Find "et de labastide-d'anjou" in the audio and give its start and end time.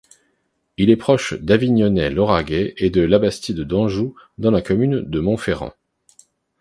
2.77-4.15